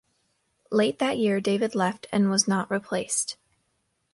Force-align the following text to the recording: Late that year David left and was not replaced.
Late 0.71 0.97
that 0.97 1.19
year 1.19 1.39
David 1.39 1.75
left 1.75 2.07
and 2.11 2.31
was 2.31 2.47
not 2.47 2.71
replaced. 2.71 3.37